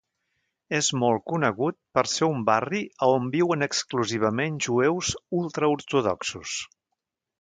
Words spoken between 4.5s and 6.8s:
jueus ultraortodoxos.